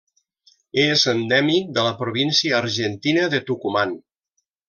[0.83, 3.93] És endèmic de la província argentina de Tucumán.